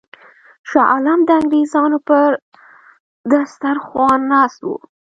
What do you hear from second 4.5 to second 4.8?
وو.